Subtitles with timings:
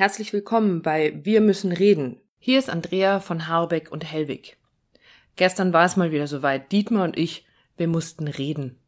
[0.00, 2.18] Herzlich willkommen bei Wir müssen reden.
[2.38, 4.56] Hier ist Andrea von Harbeck und Hellwig.
[5.36, 6.72] Gestern war es mal wieder soweit.
[6.72, 7.44] Dietmar und ich,
[7.76, 8.78] wir mussten reden.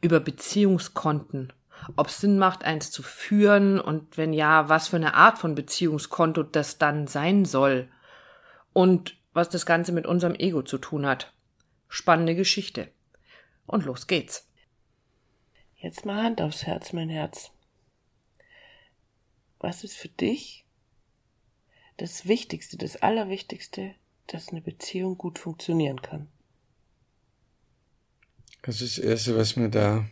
[0.00, 1.52] Über Beziehungskonten.
[1.96, 5.56] Ob es Sinn macht, eins zu führen und wenn ja, was für eine Art von
[5.56, 7.88] Beziehungskonto das dann sein soll.
[8.72, 11.32] Und was das Ganze mit unserem Ego zu tun hat.
[11.88, 12.86] Spannende Geschichte.
[13.66, 14.48] Und los geht's.
[15.74, 17.50] Jetzt mal Hand aufs Herz, mein Herz.
[19.62, 20.66] Was ist für dich
[21.96, 23.94] das Wichtigste, das Allerwichtigste,
[24.26, 26.28] dass eine Beziehung gut funktionieren kann?
[28.62, 30.08] Also das Erste, was mir da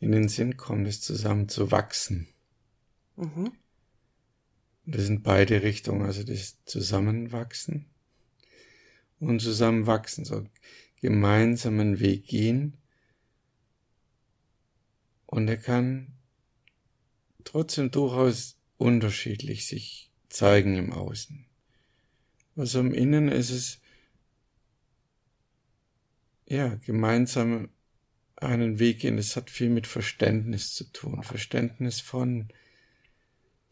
[0.00, 2.26] in den Sinn kommt, ist zusammen zu wachsen.
[3.14, 3.52] Mhm.
[4.84, 7.86] Das sind beide Richtungen, also das Zusammenwachsen
[9.20, 10.44] und zusammenwachsen, so
[11.00, 12.76] gemeinsamen Weg gehen.
[15.26, 16.13] Und er kann
[17.44, 21.46] trotzdem durchaus unterschiedlich sich zeigen im Außen.
[22.56, 23.80] Also im Innen ist es
[26.46, 27.68] ja gemeinsam
[28.36, 29.18] einen Weg gehen.
[29.18, 31.22] Es hat viel mit Verständnis zu tun.
[31.22, 32.48] Verständnis von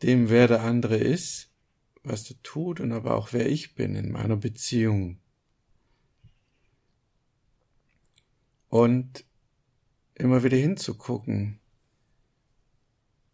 [0.03, 1.51] dem, wer der andere ist,
[2.03, 5.19] was er tut und aber auch wer ich bin in meiner Beziehung.
[8.69, 9.25] Und
[10.15, 11.61] immer wieder hinzugucken,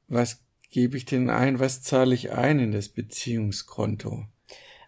[0.08, 4.26] was gebe ich denn ein, was zahle ich ein in das Beziehungskonto?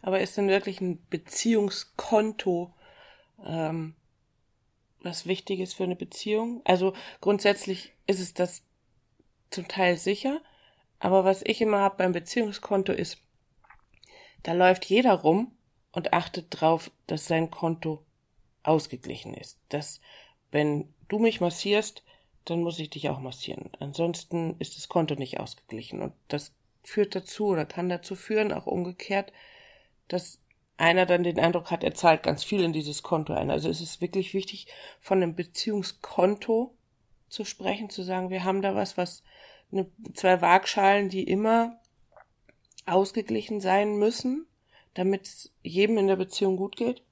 [0.03, 2.75] Aber ist denn wirklich ein Beziehungskonto
[3.45, 3.95] ähm,
[5.03, 6.63] was Wichtiges für eine Beziehung?
[6.65, 8.63] Also grundsätzlich ist es das
[9.51, 10.41] zum Teil sicher,
[10.99, 13.19] aber was ich immer habe beim Beziehungskonto ist,
[14.43, 15.53] da läuft jeder rum
[15.93, 18.05] und achtet drauf, dass sein Konto
[18.63, 19.59] ausgeglichen ist.
[19.69, 20.01] Dass,
[20.51, 22.03] wenn du mich massierst,
[22.51, 23.71] dann muss ich dich auch massieren.
[23.79, 26.03] Ansonsten ist das Konto nicht ausgeglichen.
[26.03, 29.33] Und das führt dazu oder kann dazu führen, auch umgekehrt,
[30.09, 30.41] dass
[30.77, 33.51] einer dann den Eindruck hat, er zahlt ganz viel in dieses Konto ein.
[33.51, 34.67] Also es ist wirklich wichtig,
[35.01, 36.75] von einem Beziehungskonto
[37.29, 39.23] zu sprechen, zu sagen, wir haben da was, was
[39.71, 41.79] eine, zwei Waagschalen, die immer
[42.87, 44.47] ausgeglichen sein müssen,
[44.95, 47.03] damit es jedem in der Beziehung gut geht?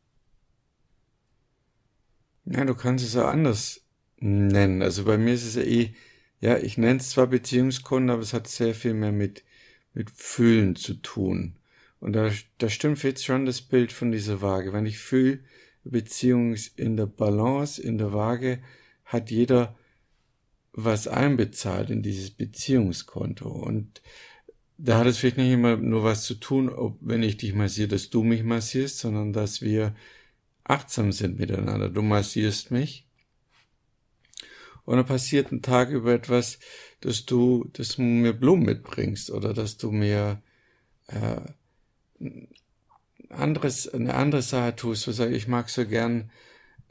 [2.46, 3.82] Ja, du kannst es auch anders
[4.20, 4.82] nennen.
[4.82, 5.94] Also bei mir ist es ja eh,
[6.40, 9.44] ja, ich nenne es zwar Beziehungskonto, aber es hat sehr viel mehr mit,
[9.94, 11.56] mit Fühlen zu tun.
[12.00, 14.72] Und da, da stimmt jetzt schon das Bild von dieser Waage.
[14.72, 15.40] Wenn ich fühle,
[15.84, 18.60] Beziehung in der Balance, in der Waage,
[19.04, 19.76] hat jeder
[20.72, 23.48] was einbezahlt in dieses Beziehungskonto.
[23.48, 24.00] Und
[24.76, 27.88] da hat es vielleicht nicht immer nur was zu tun, ob, wenn ich dich massiere,
[27.88, 29.96] dass du mich massierst, sondern dass wir
[30.62, 31.88] achtsam sind miteinander.
[31.88, 33.07] Du massierst mich.
[34.88, 36.58] Und dann passiert ein Tag über etwas,
[37.02, 40.40] dass du, dass du mir Blumen mitbringst oder dass du mir
[41.08, 41.42] äh,
[43.28, 46.30] anderes, eine andere Sache tust, wo sag, ich mag so gern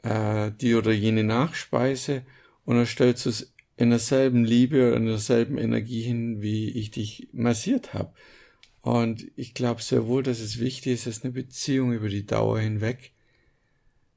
[0.04, 2.24] äh, die oder jene Nachspeise
[2.64, 6.92] und dann stellst du es in derselben Liebe oder in derselben Energie hin, wie ich
[6.92, 8.12] dich massiert habe.
[8.80, 12.60] Und ich glaube sehr wohl, dass es wichtig ist, dass eine Beziehung über die Dauer
[12.60, 13.10] hinweg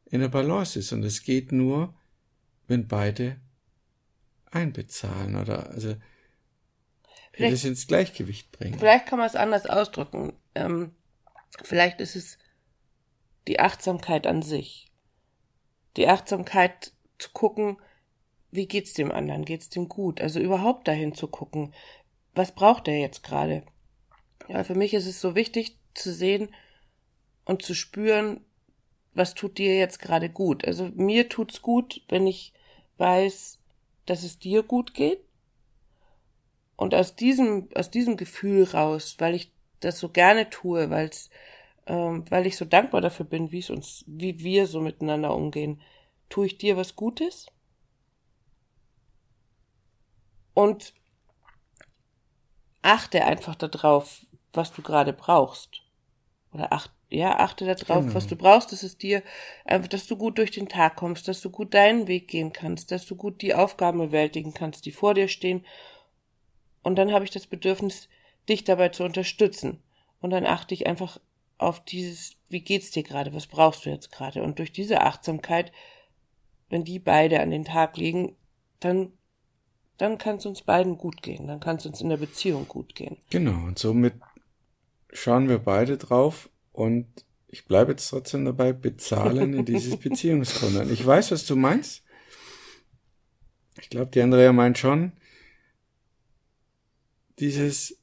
[0.05, 0.91] in der Balance ist.
[0.91, 1.95] Und es geht nur,
[2.67, 3.37] wenn beide
[4.51, 5.95] einbezahlen oder also
[7.33, 8.77] vielleicht, das ins Gleichgewicht bringen.
[8.77, 10.33] Vielleicht kann man es anders ausdrücken.
[10.55, 10.93] Ähm,
[11.63, 12.37] Vielleicht ist es
[13.47, 14.87] die Achtsamkeit an sich.
[15.97, 17.77] Die Achtsamkeit zu gucken,
[18.51, 19.45] wie geht's dem anderen?
[19.45, 20.21] Geht's dem gut?
[20.21, 21.73] Also überhaupt dahin zu gucken,
[22.33, 23.63] was braucht er jetzt gerade?
[24.47, 26.53] Ja, für mich ist es so wichtig zu sehen
[27.45, 28.45] und zu spüren,
[29.13, 30.65] was tut dir jetzt gerade gut?
[30.65, 32.53] Also mir tut's gut, wenn ich
[32.97, 33.59] weiß,
[34.11, 35.23] dass es dir gut geht.
[36.75, 41.29] Und aus diesem, aus diesem Gefühl raus, weil ich das so gerne tue, weil's,
[41.85, 45.79] ähm, weil ich so dankbar dafür bin, wie es uns, wie wir so miteinander umgehen.
[46.27, 47.45] Tue ich dir was Gutes?
[50.53, 50.93] Und
[52.81, 55.83] achte einfach darauf, was du gerade brauchst.
[56.51, 58.15] Oder acht, ja, achte darauf, genau.
[58.15, 59.21] was du brauchst, dass es dir,
[59.65, 62.91] einfach, dass du gut durch den Tag kommst, dass du gut deinen Weg gehen kannst,
[62.91, 65.65] dass du gut die Aufgaben bewältigen kannst, die vor dir stehen.
[66.83, 68.07] Und dann habe ich das Bedürfnis,
[68.47, 69.83] dich dabei zu unterstützen.
[70.21, 71.19] Und dann achte ich einfach
[71.57, 74.41] auf dieses, wie geht's dir gerade, was brauchst du jetzt gerade?
[74.41, 75.73] Und durch diese Achtsamkeit,
[76.69, 78.37] wenn die beide an den Tag liegen,
[78.79, 79.11] dann,
[79.97, 82.95] dann kann es uns beiden gut gehen, dann kann es uns in der Beziehung gut
[82.95, 83.17] gehen.
[83.29, 84.13] Genau, und somit
[85.11, 87.07] schauen wir beide drauf und
[87.47, 90.89] ich bleibe jetzt trotzdem dabei, bezahlen in dieses Beziehungskonto.
[90.89, 92.03] Ich weiß, was du meinst.
[93.79, 95.11] Ich glaube, die Andrea meint schon,
[97.39, 97.97] dieses,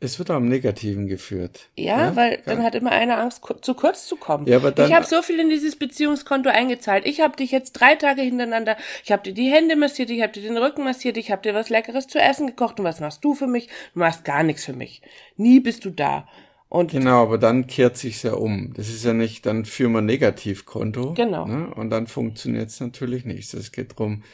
[0.00, 1.70] es wird auch am Negativen geführt.
[1.76, 2.16] Ja, ja?
[2.16, 4.46] weil dann hat immer einer Angst, zu kurz zu kommen.
[4.46, 7.06] Ja, aber dann, ich habe so viel in dieses Beziehungskonto eingezahlt.
[7.06, 10.32] Ich habe dich jetzt drei Tage hintereinander, ich habe dir die Hände massiert, ich habe
[10.32, 13.24] dir den Rücken massiert, ich habe dir was Leckeres zu essen gekocht und was machst
[13.24, 13.68] du für mich?
[13.94, 15.02] Du machst gar nichts für mich.
[15.36, 16.28] Nie bist du da.
[16.74, 18.74] Und genau, aber dann kehrt sich's ja um.
[18.74, 21.14] Das ist ja nicht, dann führen wir Negativkonto.
[21.14, 21.46] Genau.
[21.46, 21.72] Ne?
[21.72, 23.54] Und dann funktioniert's natürlich nicht.
[23.54, 24.24] Es geht darum,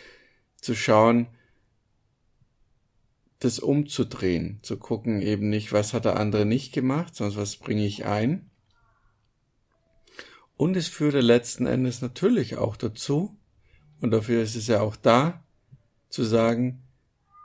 [0.56, 1.26] zu schauen,
[3.40, 7.84] das umzudrehen, zu gucken eben nicht, was hat der andere nicht gemacht, sondern was bringe
[7.84, 8.50] ich ein.
[10.56, 13.36] Und es führte letzten Endes natürlich auch dazu,
[14.00, 15.44] und dafür ist es ja auch da,
[16.08, 16.84] zu sagen,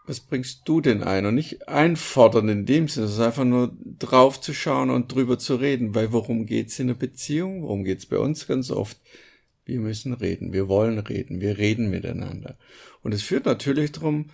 [0.07, 1.25] was bringst du denn ein?
[1.25, 5.55] Und nicht einfordern in dem Sinne, sondern einfach nur drauf zu schauen und drüber zu
[5.55, 5.95] reden.
[5.95, 7.63] Weil worum geht's in der Beziehung?
[7.63, 8.97] Worum geht's bei uns ganz oft?
[9.65, 12.57] Wir müssen reden, wir wollen reden, wir reden miteinander.
[13.01, 14.29] Und es führt natürlich darum,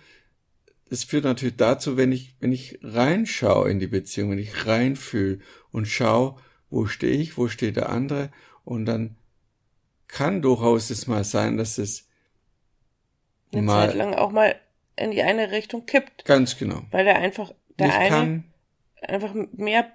[0.90, 5.38] es führt natürlich dazu, wenn ich, wenn ich reinschaue in die Beziehung, wenn ich reinfühle
[5.70, 6.36] und schaue,
[6.68, 8.30] wo stehe ich, wo steht der andere,
[8.64, 9.16] und dann
[10.06, 12.08] kann durchaus es mal sein, dass es
[13.52, 14.54] eine mal Zeit lang auch mal
[14.96, 16.24] in die eine Richtung kippt.
[16.24, 16.82] Ganz genau.
[16.90, 18.44] Weil er einfach, der Nicht eine kann,
[19.02, 19.90] einfach mehr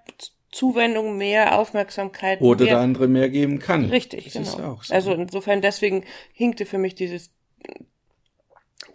[0.52, 2.42] Zuwendung, mehr Aufmerksamkeit.
[2.42, 3.86] oder mehr, der andere mehr geben kann.
[3.86, 4.44] Richtig, das genau.
[4.44, 4.94] Ist auch so.
[4.94, 6.04] Also insofern deswegen
[6.34, 7.32] hinkte für mich dieses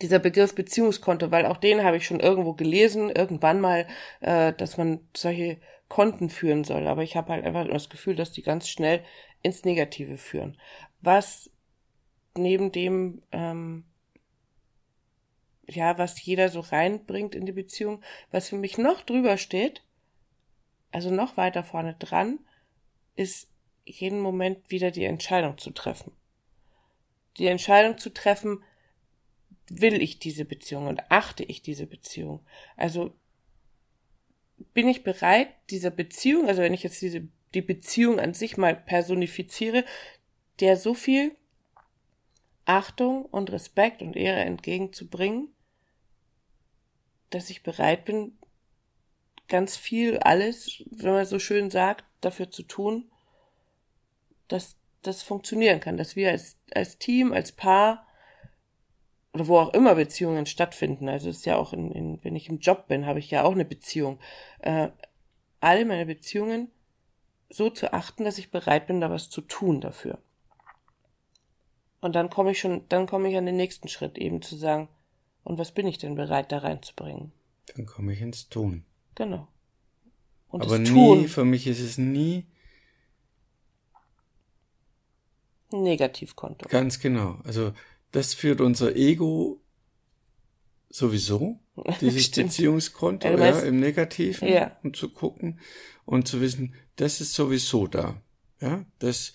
[0.00, 3.87] dieser Begriff Beziehungskonto, weil auch den habe ich schon irgendwo gelesen, irgendwann mal,
[4.20, 5.58] äh, dass man solche
[5.88, 6.88] Konten führen soll.
[6.88, 9.05] Aber ich habe halt einfach das Gefühl, dass die ganz schnell
[9.43, 10.58] ins Negative führen.
[11.00, 11.50] Was
[12.37, 13.84] neben dem ähm,
[15.66, 19.82] ja, was jeder so reinbringt in die Beziehung, was für mich noch drüber steht,
[20.90, 22.38] also noch weiter vorne dran,
[23.16, 23.48] ist
[23.84, 26.12] jeden Moment wieder die Entscheidung zu treffen.
[27.38, 28.62] Die Entscheidung zu treffen,
[29.68, 32.40] will ich diese Beziehung und achte ich diese Beziehung?
[32.76, 33.14] Also
[34.74, 38.76] bin ich bereit, dieser Beziehung, also wenn ich jetzt diese, die Beziehung an sich mal
[38.76, 39.84] personifiziere,
[40.60, 41.34] der so viel
[42.64, 45.54] Achtung und Respekt und Ehre entgegenzubringen,
[47.30, 48.38] dass ich bereit bin,
[49.48, 53.10] ganz viel, alles, wenn man so schön sagt, dafür zu tun,
[54.48, 58.06] dass das funktionieren kann, dass wir als, als Team, als Paar
[59.34, 62.58] oder wo auch immer Beziehungen stattfinden, also ist ja auch in, in wenn ich im
[62.58, 64.20] Job bin, habe ich ja auch eine Beziehung,
[64.60, 64.88] äh,
[65.60, 66.70] alle meine Beziehungen
[67.48, 70.18] so zu achten, dass ich bereit bin, da was zu tun dafür.
[72.02, 74.88] Und dann komme ich schon, dann komme ich an den nächsten Schritt, eben zu sagen,
[75.44, 77.32] und was bin ich denn bereit da reinzubringen?
[77.75, 78.84] Dann komme ich ins Tun.
[79.14, 79.49] Genau.
[80.49, 82.46] Und Aber nie, Tun, für mich ist es nie
[85.72, 86.69] ein Negativkonto.
[86.69, 87.38] ganz genau.
[87.44, 87.72] Also
[88.10, 89.60] das führt unser Ego
[90.90, 91.58] sowieso,
[92.00, 92.31] dieses.
[92.31, 94.76] Beziehungskonto, Ja, ja, im Negativen Ja.
[94.82, 95.60] und zu gucken
[96.05, 98.20] und zu wissen, das ist sowieso da.
[98.60, 99.32] Ja, das,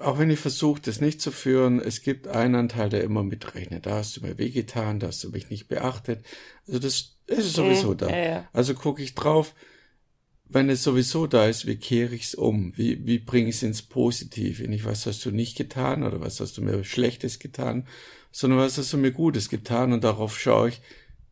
[0.00, 3.86] auch wenn ich versuche, das nicht zu führen, es gibt einen Anteil, der immer mitrechnet.
[3.86, 6.24] Da hast du mir wehgetan, da hast du mich nicht beachtet.
[6.66, 8.08] Also das, das ist sowieso Mhm, da.
[8.08, 8.48] ja, ja.
[8.52, 9.54] Also gucke ich drauf,
[10.48, 12.72] wenn es sowieso da ist, wie kehre ich's um?
[12.76, 14.66] Wie, wie bringe ich es ins Positive?
[14.68, 17.86] Nicht, was hast du nicht getan oder was hast du mir Schlechtes getan,
[18.32, 19.92] sondern was hast du mir Gutes getan?
[19.92, 20.80] Und darauf schaue ich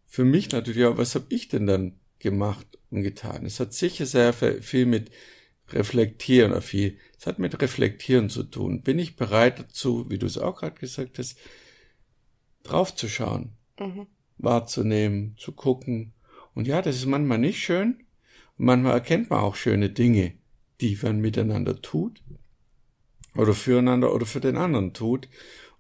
[0.06, 3.44] für mich natürlich auch, was habe ich denn dann gemacht und getan?
[3.44, 5.10] Es hat sicher sehr viel mit
[5.70, 8.82] Reflektieren oder viel, es hat mit Reflektieren zu tun.
[8.82, 11.38] Bin ich bereit dazu, wie du es auch gerade gesagt hast,
[12.62, 14.06] draufzuschauen, Mhm.
[14.38, 16.12] wahrzunehmen, zu gucken.
[16.54, 18.04] Und ja, das ist manchmal nicht schön.
[18.56, 20.34] Und manchmal erkennt man auch schöne Dinge,
[20.80, 22.22] die man miteinander tut.
[23.36, 25.28] Oder füreinander oder für den anderen tut.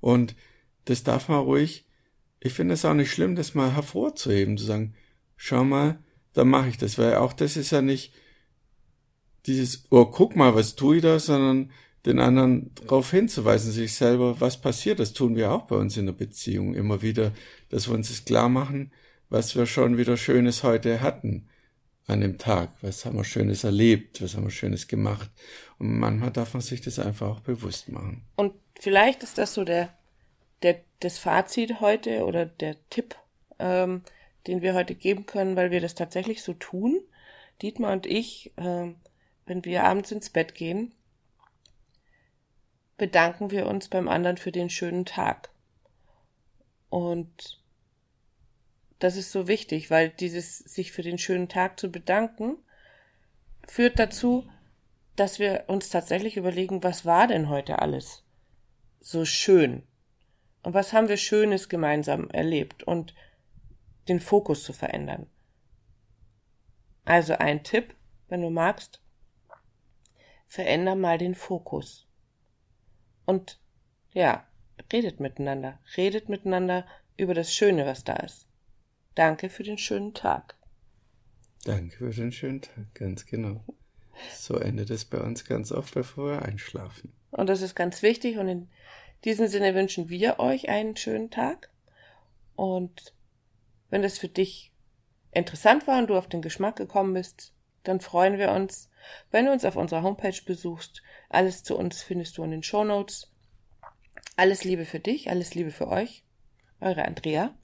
[0.00, 0.36] Und
[0.84, 1.86] das darf man ruhig,
[2.40, 4.94] ich finde es auch nicht schlimm, das mal hervorzuheben, zu sagen,
[5.36, 5.98] schau mal,
[6.34, 8.12] da mache ich das, weil auch das ist ja nicht
[9.48, 11.72] dieses, oh, guck mal, was tue ich da, sondern
[12.06, 16.06] den anderen darauf hinzuweisen, sich selber, was passiert, das tun wir auch bei uns in
[16.06, 17.32] der Beziehung immer wieder,
[17.70, 18.92] dass wir uns das klar machen,
[19.28, 21.48] was wir schon wieder Schönes heute hatten
[22.06, 25.30] an dem Tag, was haben wir Schönes erlebt, was haben wir Schönes gemacht.
[25.78, 28.22] Und manchmal darf man sich das einfach auch bewusst machen.
[28.36, 29.90] Und vielleicht ist das so der,
[30.62, 33.14] der das Fazit heute oder der Tipp,
[33.58, 34.02] ähm,
[34.46, 37.00] den wir heute geben können, weil wir das tatsächlich so tun.
[37.60, 38.96] Dietmar und ich, ähm,
[39.48, 40.94] wenn wir abends ins Bett gehen,
[42.96, 45.50] bedanken wir uns beim anderen für den schönen Tag.
[46.90, 47.62] Und
[48.98, 52.56] das ist so wichtig, weil dieses sich für den schönen Tag zu bedanken,
[53.66, 54.48] führt dazu,
[55.14, 58.24] dass wir uns tatsächlich überlegen, was war denn heute alles
[59.00, 59.84] so schön?
[60.62, 62.82] Und was haben wir Schönes gemeinsam erlebt?
[62.82, 63.14] Und
[64.08, 65.26] den Fokus zu verändern.
[67.04, 67.94] Also ein Tipp,
[68.28, 69.00] wenn du magst,
[70.48, 72.08] veränder mal den Fokus.
[73.26, 73.60] Und
[74.12, 74.46] ja,
[74.92, 76.86] redet miteinander, redet miteinander
[77.16, 78.48] über das Schöne, was da ist.
[79.14, 80.56] Danke für den schönen Tag.
[81.64, 83.64] Danke für den schönen Tag, ganz genau.
[84.34, 87.12] So endet es bei uns ganz oft, bevor wir einschlafen.
[87.30, 88.68] Und das ist ganz wichtig und in
[89.24, 91.70] diesem Sinne wünschen wir euch einen schönen Tag.
[92.56, 93.14] Und
[93.90, 94.72] wenn das für dich
[95.32, 97.52] interessant war und du auf den Geschmack gekommen bist,
[97.88, 98.90] dann freuen wir uns,
[99.30, 101.02] wenn du uns auf unserer Homepage besuchst.
[101.28, 103.32] Alles zu uns findest du in den Show Notes.
[104.36, 106.22] Alles Liebe für dich, alles Liebe für euch.
[106.80, 107.54] Eure Andrea.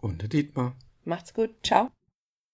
[0.00, 0.76] Und der Dietmar.
[1.04, 1.50] Macht's gut.
[1.62, 1.90] Ciao.